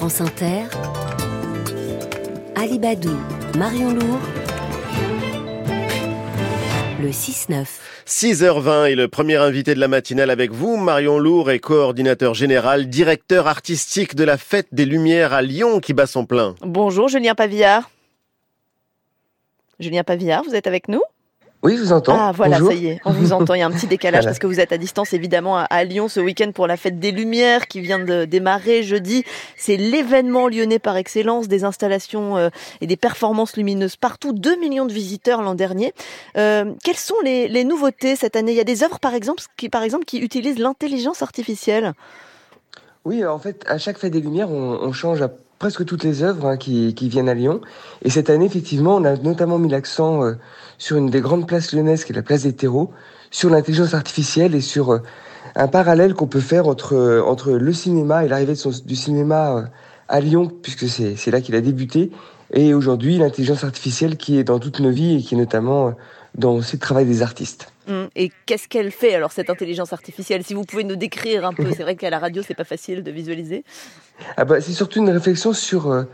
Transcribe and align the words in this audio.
France 0.00 0.22
Inter, 0.22 0.62
Alibadou, 2.56 3.14
Marion 3.58 3.92
Lourd, 3.92 4.18
le 7.02 7.10
6-9. 7.10 7.66
6h20 8.06 8.88
et 8.92 8.94
le 8.94 9.08
premier 9.08 9.36
invité 9.36 9.74
de 9.74 9.78
la 9.78 9.88
matinale 9.88 10.30
avec 10.30 10.52
vous, 10.52 10.78
Marion 10.78 11.18
Lourd 11.18 11.50
est 11.50 11.58
coordinateur 11.58 12.32
général, 12.32 12.88
directeur 12.88 13.46
artistique 13.46 14.14
de 14.14 14.24
la 14.24 14.38
Fête 14.38 14.68
des 14.72 14.86
Lumières 14.86 15.34
à 15.34 15.42
Lyon 15.42 15.80
qui 15.80 15.92
bat 15.92 16.06
son 16.06 16.24
plein. 16.24 16.54
Bonjour 16.62 17.08
Julien 17.08 17.34
Pavillard. 17.34 17.90
Julien 19.80 20.02
Pavillard, 20.02 20.44
vous 20.44 20.54
êtes 20.54 20.66
avec 20.66 20.88
nous? 20.88 21.02
Oui, 21.62 21.76
je 21.76 21.82
vous 21.82 21.92
entends. 21.92 22.16
Ah 22.16 22.32
voilà, 22.34 22.58
ça 22.58 22.72
y 22.72 22.86
est, 22.86 23.00
on 23.04 23.12
vous 23.12 23.32
entend. 23.32 23.52
Il 23.52 23.60
y 23.60 23.62
a 23.62 23.66
un 23.66 23.70
petit 23.70 23.86
décalage 23.86 24.24
parce 24.26 24.38
que 24.38 24.46
vous 24.46 24.60
êtes 24.60 24.72
à 24.72 24.78
distance 24.78 25.12
évidemment 25.12 25.58
à, 25.58 25.84
Lyon 25.84 26.08
ce 26.08 26.18
week-end 26.18 26.52
pour 26.52 26.66
la 26.66 26.78
fête 26.78 26.98
des 26.98 27.12
Lumières 27.12 27.66
qui 27.66 27.80
vient 27.80 27.98
de 27.98 28.24
démarrer 28.24 28.82
jeudi. 28.82 29.24
C'est 29.56 29.76
l'événement 29.76 30.48
lyonnais 30.48 30.78
par 30.78 30.96
excellence, 30.96 31.48
des 31.48 31.64
installations 31.64 32.38
euh, 32.38 32.48
et 32.80 32.86
des 32.86 32.96
performances 32.96 33.56
lumineuses 33.56 33.96
partout. 33.96 34.32
2 34.32 34.58
millions 34.58 34.86
de 34.86 34.92
visiteurs 34.92 35.42
l'an 35.42 35.54
dernier. 35.54 35.92
Euh, 36.38 36.72
quelles 36.82 36.96
sont 36.96 37.20
les, 37.24 37.64
nouveautés 37.64 38.16
cette 38.16 38.36
année? 38.36 38.52
Il 38.52 38.56
y 38.56 38.60
a 38.60 38.64
des 38.64 38.82
œuvres 38.82 38.98
par 38.98 39.14
exemple 39.14 39.42
qui, 39.58 39.68
par 39.68 39.82
exemple, 39.82 40.06
qui 40.06 40.18
utilisent 40.18 40.58
l'intelligence 40.58 41.20
artificielle. 41.20 41.92
Oui, 43.04 43.24
en 43.24 43.38
fait, 43.38 43.64
à 43.66 43.76
chaque 43.76 43.98
fête 43.98 44.12
des 44.12 44.20
Lumières, 44.20 44.50
on, 44.50 44.92
change 44.92 45.20
à 45.22 45.30
presque 45.60 45.84
toutes 45.84 46.04
les 46.04 46.22
œuvres 46.22 46.46
hein, 46.46 46.56
qui, 46.56 46.94
viennent 47.08 47.28
à 47.28 47.34
Lyon. 47.34 47.60
Et 48.02 48.10
cette 48.10 48.30
année, 48.30 48.46
effectivement, 48.46 48.96
on 48.96 49.04
a 49.04 49.16
notamment 49.16 49.58
mis 49.58 49.68
l'accent 49.68 50.24
euh, 50.24 50.32
sur 50.78 50.96
une 50.96 51.10
des 51.10 51.20
grandes 51.20 51.46
places 51.46 51.72
lyonnaises, 51.72 52.04
qui 52.04 52.12
est 52.12 52.16
la 52.16 52.22
place 52.22 52.42
des 52.44 52.54
terreaux, 52.54 52.90
sur 53.30 53.50
l'intelligence 53.50 53.92
artificielle 53.92 54.54
et 54.54 54.62
sur 54.62 54.90
euh, 54.90 54.98
un 55.54 55.68
parallèle 55.68 56.14
qu'on 56.14 56.26
peut 56.26 56.40
faire 56.40 56.66
entre, 56.66 56.94
euh, 56.94 57.22
entre 57.22 57.52
le 57.52 57.72
cinéma 57.74 58.24
et 58.24 58.28
l'arrivée 58.28 58.54
du 58.86 58.96
cinéma 58.96 59.68
à 60.08 60.20
Lyon, 60.20 60.50
puisque 60.62 60.88
c'est 60.88 61.30
là 61.30 61.42
qu'il 61.42 61.54
a 61.54 61.60
débuté, 61.60 62.10
et 62.54 62.72
aujourd'hui 62.72 63.18
l'intelligence 63.18 63.62
artificielle 63.62 64.16
qui 64.16 64.38
est 64.38 64.44
dans 64.44 64.58
toutes 64.58 64.80
nos 64.80 64.90
vies 64.90 65.18
et 65.18 65.22
qui 65.22 65.34
est 65.34 65.38
notamment 65.38 65.94
dans 66.36 66.54
aussi 66.54 66.76
le 66.76 66.80
travail 66.80 67.04
des 67.04 67.22
artistes. 67.22 67.69
Hum, 67.90 68.08
et 68.14 68.30
qu'est-ce 68.46 68.68
qu'elle 68.68 68.90
fait 68.90 69.14
alors 69.14 69.32
cette 69.32 69.50
intelligence 69.50 69.92
artificielle? 69.92 70.44
Si 70.44 70.54
vous 70.54 70.64
pouvez 70.64 70.84
nous 70.84 70.96
décrire 70.96 71.44
un 71.44 71.52
peu, 71.52 71.66
c'est 71.76 71.82
vrai 71.82 71.96
qu'à 71.96 72.10
la 72.10 72.18
radio 72.18 72.42
c'est 72.46 72.54
pas 72.54 72.64
facile 72.64 73.02
de 73.02 73.10
visualiser. 73.10 73.64
Ah 74.36 74.44
bah, 74.44 74.60
c'est 74.60 74.72
surtout 74.72 75.00
une 75.00 75.10
réflexion 75.10 75.52
sur 75.52 76.06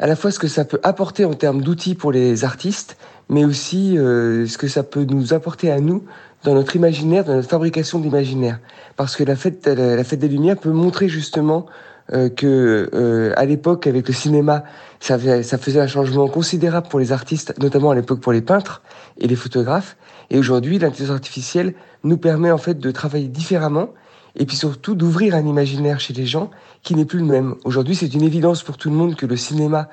à 0.00 0.06
la 0.06 0.16
fois 0.16 0.30
ce 0.30 0.38
que 0.38 0.48
ça 0.48 0.64
peut 0.64 0.80
apporter 0.82 1.26
en 1.26 1.34
termes 1.34 1.60
d'outils 1.60 1.94
pour 1.94 2.10
les 2.10 2.44
artistes, 2.44 2.96
mais 3.28 3.44
aussi 3.44 3.98
euh, 3.98 4.46
ce 4.46 4.56
que 4.56 4.66
ça 4.66 4.82
peut 4.82 5.04
nous 5.04 5.34
apporter 5.34 5.70
à 5.70 5.78
nous 5.78 6.04
dans 6.42 6.54
notre 6.54 6.74
imaginaire, 6.74 7.24
dans 7.24 7.34
notre 7.34 7.50
fabrication 7.50 7.98
d'imaginaire. 7.98 8.58
Parce 8.96 9.14
que 9.14 9.24
la 9.24 9.36
fête, 9.36 9.66
la 9.66 10.02
fête 10.02 10.18
des 10.18 10.28
Lumières 10.28 10.56
peut 10.56 10.70
montrer 10.70 11.10
justement 11.10 11.66
euh, 11.66 11.89
que 12.10 12.90
euh, 12.92 13.32
à 13.36 13.44
l'époque, 13.44 13.86
avec 13.86 14.08
le 14.08 14.14
cinéma, 14.14 14.64
ça, 14.98 15.18
ça 15.42 15.58
faisait 15.58 15.80
un 15.80 15.86
changement 15.86 16.28
considérable 16.28 16.88
pour 16.88 16.98
les 16.98 17.12
artistes, 17.12 17.54
notamment 17.60 17.90
à 17.90 17.94
l'époque 17.94 18.20
pour 18.20 18.32
les 18.32 18.42
peintres 18.42 18.82
et 19.18 19.26
les 19.26 19.36
photographes. 19.36 19.96
Et 20.30 20.38
aujourd'hui, 20.38 20.78
l'intelligence 20.78 21.14
artificielle 21.14 21.74
nous 22.04 22.16
permet 22.16 22.50
en 22.50 22.58
fait 22.58 22.78
de 22.78 22.90
travailler 22.90 23.28
différemment 23.28 23.90
et 24.36 24.46
puis 24.46 24.56
surtout 24.56 24.94
d'ouvrir 24.94 25.34
un 25.34 25.46
imaginaire 25.46 26.00
chez 26.00 26.12
les 26.12 26.26
gens 26.26 26.50
qui 26.82 26.94
n'est 26.94 27.04
plus 27.04 27.18
le 27.18 27.24
même. 27.24 27.56
Aujourd'hui, 27.64 27.94
c'est 27.94 28.12
une 28.14 28.22
évidence 28.22 28.62
pour 28.62 28.76
tout 28.76 28.90
le 28.90 28.96
monde 28.96 29.16
que 29.16 29.26
le 29.26 29.36
cinéma 29.36 29.88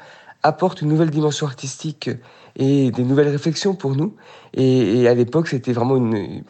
apporte 0.47 0.81
une 0.81 0.87
nouvelle 0.87 1.09
dimension 1.09 1.45
artistique 1.45 2.09
et 2.55 2.91
des 2.91 3.03
nouvelles 3.03 3.29
réflexions 3.29 3.75
pour 3.75 3.95
nous. 3.95 4.15
Et, 4.53 5.07
à 5.07 5.13
l'époque, 5.13 5.47
c'était 5.47 5.73
vraiment 5.73 5.99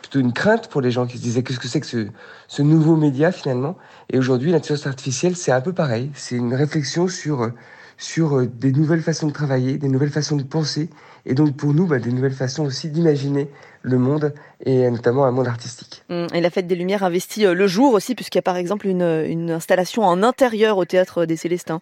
plutôt 0.01 0.19
une 0.19 0.33
crainte 0.33 0.69
pour 0.69 0.81
les 0.81 0.91
gens 0.91 1.05
qui 1.05 1.17
se 1.17 1.23
disaient 1.23 1.43
qu'est-ce 1.43 1.59
que 1.59 1.67
c'est 1.67 1.81
que 1.81 2.07
ce, 2.47 2.61
nouveau 2.61 2.95
média 2.95 3.31
finalement? 3.31 3.77
Et 4.09 4.17
aujourd'hui, 4.17 4.51
l'intelligence 4.51 4.87
artificielle, 4.87 5.35
c'est 5.35 5.51
un 5.51 5.61
peu 5.61 5.73
pareil. 5.73 6.09
C'est 6.13 6.35
une 6.35 6.53
réflexion 6.53 7.07
sur 7.07 7.51
sur 7.99 8.45
des 8.45 8.71
nouvelles 8.73 9.01
façons 9.01 9.25
de 9.25 9.33
travailler, 9.33 9.79
des 9.79 9.87
nouvelles 9.87 10.11
façons 10.11 10.35
de 10.35 10.43
penser, 10.43 10.91
et 11.25 11.33
donc 11.33 11.57
pour 11.57 11.73
nous, 11.73 11.87
bah, 11.87 11.97
des 11.97 12.11
nouvelles 12.11 12.35
façons 12.35 12.63
aussi 12.63 12.89
d'imaginer 12.89 13.49
le 13.81 13.97
monde, 13.97 14.35
et 14.63 14.87
notamment 14.91 15.25
un 15.25 15.31
monde 15.31 15.47
artistique. 15.47 16.03
Mmh. 16.09 16.27
Et 16.35 16.41
la 16.41 16.51
Fête 16.51 16.67
des 16.67 16.75
Lumières 16.75 17.03
investit 17.03 17.47
euh, 17.47 17.55
le 17.55 17.65
jour 17.65 17.93
aussi, 17.93 18.13
puisqu'il 18.13 18.37
y 18.37 18.39
a 18.39 18.43
par 18.43 18.57
exemple 18.57 18.85
une 18.85 19.49
installation 19.49 20.03
en 20.03 20.21
intérieur 20.21 20.77
au 20.77 20.85
Théâtre 20.85 21.25
des 21.25 21.37
Célestins. 21.37 21.81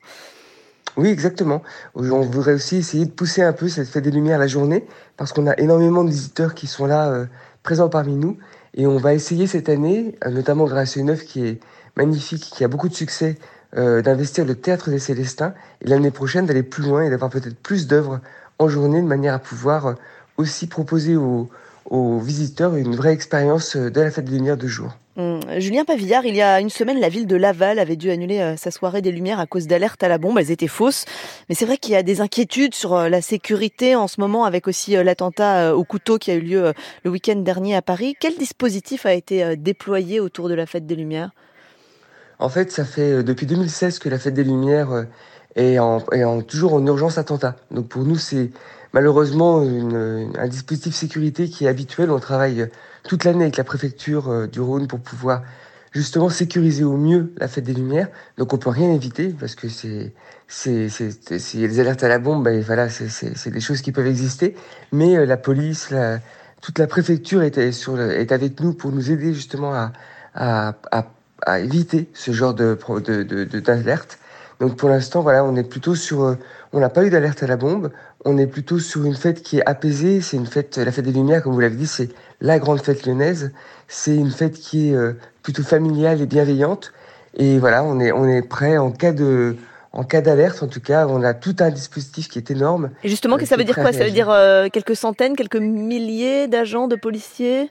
Oui, 0.98 1.10
exactement. 1.10 1.62
On 1.94 2.22
voudrait 2.22 2.54
aussi 2.54 2.78
essayer 2.78 3.06
de 3.06 3.12
pousser 3.12 3.42
un 3.42 3.52
peu 3.52 3.68
cette 3.68 3.90
fête 3.90 4.04
des 4.04 4.12
Lumières 4.12 4.40
la 4.40 4.48
journée, 4.48 4.88
parce 5.18 5.34
qu'on 5.34 5.46
a 5.48 5.58
énormément 5.60 6.04
de 6.06 6.10
visiteurs 6.10 6.54
qui 6.54 6.68
sont 6.68 6.86
là, 6.86 7.10
euh, 7.10 7.26
présents 7.64 7.90
parmi 7.90 8.16
nous. 8.16 8.38
Et 8.76 8.88
on 8.88 8.98
va 8.98 9.14
essayer 9.14 9.46
cette 9.48 9.68
année, 9.68 10.16
euh, 10.26 10.30
notamment 10.30 10.66
grâce 10.66 10.96
à 10.96 11.02
une 11.02 11.10
œuvre 11.10 11.24
qui 11.24 11.46
est 11.46 11.60
magnifique, 11.98 12.44
qui 12.44 12.64
a 12.64 12.70
beaucoup 12.70 12.88
de 12.88 12.94
succès, 12.94 13.38
euh, 13.76 14.02
d'investir 14.02 14.46
le 14.46 14.56
Théâtre 14.56 14.90
des 14.90 15.00
Célestins, 15.00 15.54
et 15.82 15.88
l'année 15.88 16.12
prochaine 16.12 16.46
d'aller 16.46 16.64
plus 16.64 16.84
loin 16.84 17.04
et 17.04 17.10
d'avoir 17.10 17.30
peut-être 17.30 17.58
plus 17.58 17.88
d'œuvres 17.88 18.22
en 18.60 18.70
journée, 18.70 19.02
de 19.02 19.08
manière 19.08 19.34
à 19.34 19.40
pouvoir 19.40 19.96
aussi 20.38 20.68
proposer 20.68 21.18
aux, 21.18 21.50
aux 21.90 22.20
visiteurs 22.20 22.76
une 22.76 22.96
vraie 22.96 23.14
expérience 23.14 23.76
de 23.76 24.02
la 24.02 24.12
fête 24.12 24.26
des 24.26 24.38
Lumières 24.38 24.58
de 24.58 24.68
jour. 24.68 24.96
Julien 25.58 25.86
Pavillard, 25.86 26.26
il 26.26 26.36
y 26.36 26.42
a 26.42 26.60
une 26.60 26.70
semaine, 26.70 27.00
la 27.00 27.10
ville 27.10 27.28
de 27.28 27.36
Laval 27.36 27.80
avait 27.80 27.96
dû 27.96 28.10
annuler 28.10 28.40
euh, 28.40 28.58
sa 28.58 28.72
soirée 28.72 29.02
des 29.02 29.12
Lumières 29.12 29.40
à 29.40 29.46
cause 29.46 29.68
d'alertes 29.68 30.02
à 30.04 30.08
la 30.08 30.18
bombe. 30.18 30.38
Elles 30.40 30.52
étaient 30.52 30.68
fausses. 30.68 31.06
Mais 31.50 31.56
c'est 31.56 31.66
vrai 31.66 31.78
qu'il 31.78 31.94
y 31.94 31.96
a 31.96 32.04
des 32.04 32.22
inquiétudes 32.22 32.74
sur 32.74 32.94
euh, 32.94 33.10
la 33.10 33.22
sécurité 33.22 33.96
en 33.96 34.08
ce 34.08 34.20
moment, 34.20 34.46
avec 34.46 34.68
aussi 34.68 34.96
euh, 34.98 35.04
l'attentat 35.04 35.76
au 35.76 35.84
couteau 35.84 36.18
qui 36.18 36.32
a 36.32 36.36
eu 36.36 36.42
lieu 36.42 36.74
le 37.04 37.12
week-end 37.12 37.36
dernier 37.36 37.76
à 37.76 37.82
Paris. 37.82 38.16
Quel 38.20 38.38
dispositif 38.38 39.06
a 39.06 39.14
été 39.14 39.56
déployé 39.56 40.20
autour 40.20 40.50
de 40.50 40.54
la 40.54 40.66
fête 40.66 40.86
des 40.86 40.96
Lumières? 40.96 41.32
En 42.40 42.50
fait, 42.50 42.72
ça 42.72 42.84
fait 42.84 43.24
depuis 43.24 43.46
2016 43.46 44.00
que 44.00 44.10
la 44.10 44.20
fête 44.20 44.34
des 44.34 44.44
Lumières 44.44 45.06
est, 45.56 45.80
en, 45.80 46.02
toujours 46.42 46.74
en 46.74 46.86
urgence 46.86 47.18
attentat. 47.18 47.56
Donc 47.72 47.88
pour 47.88 48.04
nous, 48.04 48.18
c'est 48.18 48.52
malheureusement 48.94 49.62
un 49.62 50.48
dispositif 50.48 50.94
sécurité 50.94 51.48
qui 51.50 51.66
est 51.66 51.70
habituel. 51.70 52.12
On 52.12 52.20
travaille 52.20 52.70
toute 53.08 53.24
l'année 53.24 53.44
avec 53.44 53.58
la 53.58 53.64
préfecture 53.64 54.30
euh, 54.30 54.48
du 54.48 54.60
Rhône 54.60 54.88
pour 54.88 55.00
pouvoir 55.00 55.44
justement 55.92 56.30
sécuriser 56.30 56.84
au 56.84 56.98
mieux 56.98 57.34
la 57.38 57.48
fête 57.48 57.64
des 57.64 57.74
Lumières. 57.74 58.10
Donc 58.38 58.54
on 58.54 58.58
peut 58.58 58.70
rien 58.70 58.92
éviter 58.92 59.30
parce 59.30 59.56
que 59.56 59.70
c'est 59.70 60.14
c'est 60.48 60.90
c'est 60.90 61.58
des 61.58 61.80
alertes 61.80 62.04
à 62.04 62.08
la 62.08 62.20
bombe, 62.20 62.44
ben 62.44 62.62
voilà, 62.62 62.90
c'est 62.90 63.50
des 63.50 63.62
choses 63.62 63.82
qui 63.82 63.92
peuvent 63.92 64.08
exister. 64.08 64.56
Mais 64.92 65.18
euh, 65.18 65.26
la 65.26 65.38
police, 65.38 65.94
toute 66.62 66.80
la 66.80 66.88
préfecture 66.88 67.42
est 67.42 67.72
sur 67.72 68.00
est 68.00 68.32
avec 68.32 68.60
nous 68.60 68.74
pour 68.74 68.92
nous 68.92 69.10
aider 69.12 69.34
justement 69.34 69.74
à 69.74 69.94
à, 70.36 70.76
à, 70.92 71.08
à 71.46 71.60
éviter 71.60 72.10
ce 72.14 72.32
genre 72.32 72.54
de 72.54 72.78
de 73.00 73.60
d'alerte. 73.60 74.20
Donc 74.60 74.78
pour 74.78 74.90
l'instant, 74.90 75.22
voilà, 75.22 75.44
on 75.44 75.56
est 75.56 75.64
plutôt 75.64 75.96
sur, 75.96 76.24
euh, 76.24 76.38
on 76.72 76.80
n'a 76.80 76.90
pas 76.90 77.04
eu 77.06 77.10
d'alerte 77.10 77.44
à 77.44 77.48
la 77.48 77.58
bombe. 77.58 77.92
On 78.24 78.38
est 78.38 78.48
plutôt 78.48 78.80
sur 78.80 79.06
une 79.06 79.16
fête 79.16 79.42
qui 79.42 79.58
est 79.60 79.66
apaisée. 79.66 80.22
C'est 80.22 80.38
une 80.38 80.46
fête, 80.46 80.78
la 80.78 80.92
fête 80.92 81.06
des 81.06 81.12
Lumières, 81.12 81.44
comme 81.44 81.54
vous 81.54 81.60
l'avez 81.60 81.76
dit, 81.76 81.88
c'est 81.88 82.10
la 82.42 82.60
grande 82.60 82.82
fête 82.82 83.06
lyonnaise. 83.06 83.52
C'est 83.88 84.16
une 84.16 84.32
fête 84.32 84.54
qui 84.54 84.90
est 84.90 84.96
euh, 84.96 85.14
plutôt 85.44 85.64
familiale 85.64 86.22
et 86.22 86.26
bienveillante. 86.26 86.94
Et 87.36 87.60
voilà, 87.60 87.84
on 87.84 88.00
est, 88.00 88.12
on 88.12 88.28
est 88.28 88.42
prêt 88.42 88.78
en 88.78 88.92
cas 88.92 89.12
de, 89.12 89.58
en 89.92 90.04
cas 90.04 90.22
d'alerte, 90.22 90.64
en 90.64 90.68
tout 90.68 90.80
cas, 90.80 91.06
on 91.08 91.22
a 91.22 91.34
tout 91.34 91.56
un 91.60 91.70
dispositif 91.70 92.30
qui 92.30 92.40
est 92.40 92.50
énorme. 92.50 92.92
Et 93.04 93.10
justement, 93.10 93.38
que 93.38 93.46
ça 93.46 93.58
veut 93.58 93.66
dire 93.66 93.76
quoi? 93.76 93.92
Ça 93.92 94.06
veut 94.06 94.12
dire 94.12 94.34
quelques 94.72 94.96
centaines, 94.96 95.36
quelques 95.36 95.58
milliers 95.58 96.48
d'agents, 96.48 96.88
de 96.88 96.96
policiers? 96.96 97.70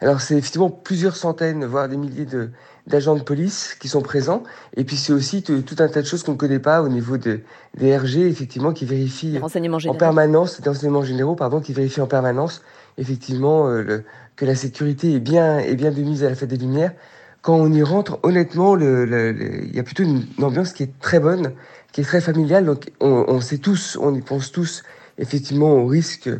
Alors, 0.00 0.20
c'est 0.20 0.36
effectivement 0.36 0.70
plusieurs 0.70 1.16
centaines, 1.16 1.64
voire 1.64 1.88
des 1.88 1.96
milliers 1.96 2.24
de, 2.24 2.50
d'agents 2.86 3.16
de 3.16 3.22
police 3.22 3.76
qui 3.80 3.88
sont 3.88 4.02
présents. 4.02 4.42
Et 4.76 4.84
puis 4.84 4.96
c'est 4.96 5.12
aussi 5.12 5.42
tout 5.42 5.76
un 5.78 5.88
tas 5.88 6.02
de 6.02 6.06
choses 6.06 6.22
qu'on 6.22 6.32
ne 6.32 6.36
connaît 6.36 6.58
pas 6.58 6.82
au 6.82 6.88
niveau 6.88 7.16
de, 7.16 7.40
des 7.76 7.96
RG, 7.96 8.18
effectivement, 8.26 8.72
qui 8.72 8.84
vérifient 8.84 9.40
en 9.42 9.94
permanence, 9.94 10.60
des 10.60 10.68
renseignements 10.68 11.02
généraux, 11.02 11.34
pardon, 11.34 11.60
qui 11.60 11.72
vérifient 11.72 12.02
en 12.02 12.06
permanence, 12.06 12.62
effectivement, 12.98 13.68
euh, 13.68 13.82
le, 13.82 14.04
que 14.36 14.44
la 14.44 14.54
sécurité 14.54 15.14
est 15.14 15.20
bien, 15.20 15.58
est 15.58 15.76
bien 15.76 15.90
de 15.90 16.00
mise 16.00 16.24
à 16.24 16.28
la 16.28 16.34
fête 16.34 16.50
des 16.50 16.56
Lumières. 16.56 16.92
Quand 17.40 17.54
on 17.54 17.70
y 17.72 17.82
rentre, 17.82 18.18
honnêtement, 18.22 18.76
il 18.78 19.70
y 19.74 19.78
a 19.78 19.82
plutôt 19.82 20.02
une, 20.02 20.24
ambiance 20.42 20.72
qui 20.72 20.82
est 20.82 20.98
très 20.98 21.20
bonne, 21.20 21.52
qui 21.92 22.00
est 22.00 22.04
très 22.04 22.22
familiale. 22.22 22.64
Donc 22.64 22.90
on, 23.00 23.24
on 23.28 23.40
sait 23.40 23.58
tous, 23.58 23.98
on 24.00 24.14
y 24.14 24.22
pense 24.22 24.50
tous, 24.50 24.82
effectivement, 25.18 25.72
au 25.72 25.86
risque 25.86 26.30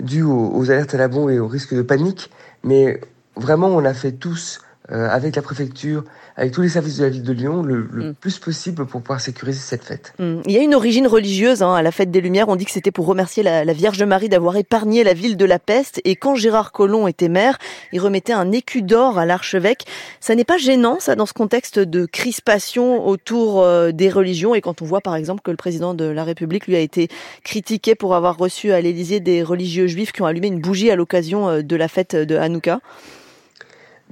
dû 0.00 0.22
aux, 0.22 0.50
aux 0.54 0.70
alertes 0.70 0.94
à 0.94 0.98
la 0.98 1.08
bombe 1.08 1.30
et 1.30 1.38
au 1.38 1.48
risque 1.48 1.74
de 1.74 1.82
panique. 1.82 2.30
Mais 2.62 3.00
vraiment, 3.36 3.68
on 3.68 3.84
a 3.84 3.92
fait 3.92 4.12
tous 4.12 4.60
euh, 4.92 5.08
avec 5.08 5.34
la 5.34 5.40
préfecture, 5.40 6.04
avec 6.36 6.52
tous 6.52 6.60
les 6.60 6.68
services 6.68 6.98
de 6.98 7.04
la 7.04 7.08
ville 7.08 7.22
de 7.22 7.32
Lyon, 7.32 7.62
le, 7.62 7.84
mm. 7.84 8.14
plus 8.20 8.38
possible 8.38 8.84
pour 8.84 9.00
pouvoir 9.00 9.18
sécuriser 9.18 9.58
cette 9.58 9.82
fête. 9.82 10.12
Mm. 10.18 10.40
Il 10.44 10.52
y 10.52 10.58
a 10.58 10.62
une 10.62 10.74
origine 10.74 11.06
religieuse 11.06 11.62
hein, 11.62 11.72
à 11.72 11.80
la 11.80 11.90
fête 11.90 12.10
des 12.10 12.20
Lumières. 12.20 12.50
On 12.50 12.56
dit 12.56 12.66
que 12.66 12.70
c'était 12.70 12.90
pour 12.90 13.06
remercier 13.06 13.42
la, 13.42 13.72
Vierge 13.72 14.02
Marie 14.02 14.28
d'avoir 14.28 14.58
épargné 14.58 15.02
la 15.02 15.14
ville 15.14 15.38
de 15.38 15.44
la 15.46 15.58
peste. 15.58 16.02
Et 16.04 16.16
quand 16.16 16.34
Gérard 16.34 16.70
Collomb 16.70 17.08
était 17.08 17.30
maire, 17.30 17.56
il 17.92 18.00
remettait 18.00 18.34
un 18.34 18.52
écu 18.52 18.82
d'or 18.82 19.18
à 19.18 19.24
l'archevêque. 19.24 19.86
Ça 20.20 20.34
n'est 20.34 20.44
pas 20.44 20.58
gênant, 20.58 20.98
ça, 21.00 21.16
dans 21.16 21.24
ce 21.24 21.32
contexte 21.32 21.78
de 21.78 22.04
crispation 22.04 23.06
autour 23.06 23.62
euh, 23.62 23.90
des 23.90 24.10
religions. 24.10 24.54
Et 24.54 24.60
quand 24.60 24.82
on 24.82 24.84
voit, 24.84 25.00
par 25.00 25.16
exemple, 25.16 25.40
que 25.42 25.50
le 25.50 25.56
président 25.56 25.94
de 25.94 26.04
la 26.04 26.24
République 26.24 26.66
lui 26.66 26.76
a 26.76 26.80
été 26.80 27.08
critiqué 27.42 27.94
pour 27.94 28.14
avoir 28.14 28.36
reçu 28.36 28.70
à 28.72 28.82
l'Élysée 28.82 29.20
des 29.20 29.42
religieux 29.42 29.86
juifs 29.86 30.12
qui 30.12 30.20
ont 30.20 30.26
allumé 30.26 30.48
une 30.48 30.60
bougie 30.60 30.90
à 30.90 30.96
l'occasion 30.96 31.48
euh, 31.48 31.62
de 31.62 31.76
la 31.76 31.88
fête 31.88 32.14
de 32.14 32.36
Hanouka. 32.36 32.80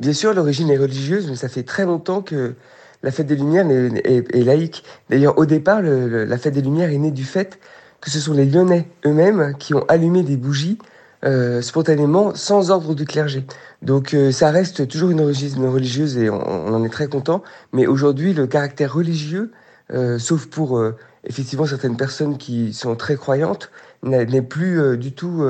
Bien 0.02 0.12
sûr, 0.12 0.34
l'origine 0.34 0.68
est 0.68 0.78
religieuse, 0.78 1.30
mais 1.30 1.36
ça 1.36 1.48
fait 1.48 1.62
très 1.62 1.84
longtemps 1.84 2.22
que 2.22 2.56
la 3.04 3.12
fête 3.12 3.28
des 3.28 3.36
Lumières 3.36 3.70
est, 3.70 4.44
laïque. 4.44 4.82
D'ailleurs, 5.08 5.38
au 5.38 5.46
départ, 5.46 5.80
la 5.80 6.38
fête 6.38 6.54
des 6.54 6.60
Lumières 6.60 6.90
est 6.90 6.98
née 6.98 7.12
du 7.12 7.22
fait 7.22 7.60
que 8.00 8.10
ce 8.10 8.18
sont 8.18 8.32
les 8.32 8.44
Lyonnais 8.44 8.88
eux-mêmes 9.06 9.54
qui 9.60 9.74
ont 9.74 9.84
allumé 9.86 10.24
des 10.24 10.36
bougies 10.36 10.78
euh, 11.24 11.62
spontanément 11.62 12.34
sans 12.34 12.72
ordre 12.72 12.96
du 12.96 13.04
clergé. 13.04 13.46
Donc 13.82 14.12
euh, 14.12 14.32
ça 14.32 14.50
reste 14.50 14.88
toujours 14.88 15.10
une 15.10 15.20
religieuse, 15.20 16.18
et 16.18 16.28
on, 16.28 16.74
en 16.74 16.82
est 16.82 16.88
très 16.88 17.06
content. 17.06 17.44
Mais 17.72 17.86
aujourd'hui, 17.86 18.34
le 18.34 18.48
caractère 18.48 18.92
religieux, 18.92 19.52
euh, 19.92 20.18
sauf 20.18 20.46
pour 20.46 20.82
effectivement 21.22 21.66
certaines 21.66 21.96
personnes 21.96 22.38
qui 22.38 22.72
sont 22.72 22.96
très 22.96 23.14
croyantes, 23.14 23.70
n'est 24.02 24.42
plus 24.42 24.96
du 24.98 25.12
tout 25.12 25.44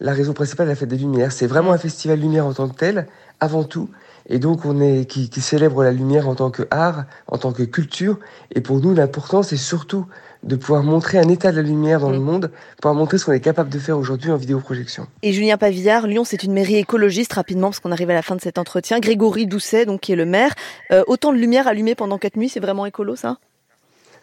la 0.00 0.12
raison 0.12 0.32
principale 0.32 0.66
de 0.66 0.72
la 0.72 0.76
fête 0.76 0.88
des 0.88 0.98
Lumières. 0.98 1.32
C'est 1.32 1.46
vraiment 1.46 1.72
un 1.72 1.78
festival 1.78 2.18
lumière 2.18 2.46
en 2.46 2.52
tant 2.52 2.68
que 2.68 2.74
tel, 2.74 3.06
avant 3.40 3.64
tout 3.64 3.88
et 4.28 4.38
donc 4.38 4.64
on 4.64 4.80
est 4.80 5.04
qui, 5.04 5.28
qui, 5.28 5.40
célèbre 5.40 5.82
la 5.84 5.92
lumière 5.92 6.28
en 6.28 6.34
tant 6.34 6.50
que 6.50 6.62
art, 6.70 7.04
en 7.26 7.38
tant 7.38 7.52
que 7.52 7.62
culture. 7.62 8.18
Et 8.54 8.60
pour 8.60 8.80
nous, 8.80 8.94
l'important, 8.94 9.42
c'est 9.42 9.56
surtout 9.56 10.06
de 10.42 10.56
pouvoir 10.56 10.82
montrer 10.82 11.18
un 11.18 11.28
état 11.28 11.52
de 11.52 11.56
la 11.56 11.62
lumière 11.62 12.00
dans 12.00 12.10
le 12.10 12.18
mm. 12.18 12.24
monde, 12.24 12.50
pouvoir 12.80 12.94
montrer 12.94 13.18
ce 13.18 13.24
qu'on 13.24 13.32
est 13.32 13.40
capable 13.40 13.70
de 13.70 13.78
faire 13.78 13.98
aujourd'hui 13.98 14.30
en 14.30 14.36
vidéoprojection. 14.36 15.06
Et 15.22 15.32
Julien 15.32 15.56
Pavillard, 15.56 16.06
Lyon, 16.06 16.24
c'est 16.24 16.42
une 16.42 16.52
mairie 16.52 16.76
écologiste, 16.76 17.32
rapidement, 17.32 17.68
parce 17.68 17.80
qu'on 17.80 17.92
arrive 17.92 18.10
à 18.10 18.14
la 18.14 18.22
fin 18.22 18.36
de 18.36 18.40
cet 18.40 18.58
entretien. 18.58 19.00
Grégory 19.00 19.46
Doucet, 19.46 19.86
donc 19.86 20.00
qui 20.00 20.12
est 20.12 20.16
le 20.16 20.26
maire. 20.26 20.54
Euh, 20.90 21.02
autant 21.06 21.32
de 21.32 21.38
lumière 21.38 21.66
allumée 21.66 21.94
pendant 21.94 22.18
quatre 22.18 22.36
nuits, 22.36 22.48
c'est 22.48 22.60
vraiment 22.60 22.86
écolo, 22.86 23.16
ça? 23.16 23.38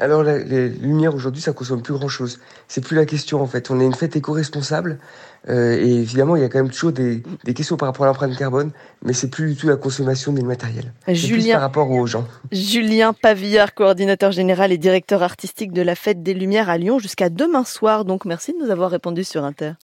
Alors 0.01 0.24
les 0.24 0.69
lumières 0.69 1.13
aujourd'hui, 1.13 1.42
ça 1.42 1.53
consomme 1.53 1.83
plus 1.83 1.94
grand 1.94 2.07
chose. 2.07 2.39
C'est 2.68 2.83
plus 2.83 2.95
la 2.95 3.06
question 3.06 3.39
en 3.42 3.45
fait. 3.45 3.69
On 3.69 3.80
est 3.80 3.86
une 3.86 3.94
fête 3.94 4.15
éco-responsable 4.15 4.98
euh, 5.48 5.77
et 5.77 5.94
évidemment 5.94 6.36
il 6.36 6.42
y 6.42 6.45
a 6.45 6.50
quand 6.50 6.57
même 6.57 6.71
toujours 6.71 6.92
des, 6.92 7.21
questions 7.56 7.77
par 7.77 7.88
rapport 7.88 8.06
à 8.06 8.07
l'empreinte 8.07 8.36
carbone, 8.36 8.71
mais 9.03 9.13
c'est 9.13 9.30
plus 9.30 9.51
du 9.51 9.56
tout 9.56 9.68
la 9.68 9.75
consommation 9.75 10.33
des 10.33 10.42
matériels. 10.42 10.92
Julien 11.07 11.53
par 11.53 11.62
rapport 11.62 11.92
aux 11.92 12.07
gens. 12.07 12.27
Julien 12.51 13.13
Pavillard, 13.13 13.75
coordinateur 13.75 14.31
général 14.31 14.71
et 14.71 14.80
directeur 14.80 15.21
artistique 15.21 15.71
de 15.71 15.83
la 15.83 15.94
Fête 15.94 16.24
des 16.24 16.33
Lumières 16.33 16.69
à 16.69 16.80
Lyon 16.80 16.97
jusqu'à 16.97 17.30
demain 17.30 17.63
soir. 17.63 18.04
Donc 18.04 18.25
merci 18.25 18.54
de 18.54 18.65
nous 18.65 18.71
avoir 18.71 18.89
répondu 18.89 19.24
sur 19.24 19.44
Inter. 19.44 19.74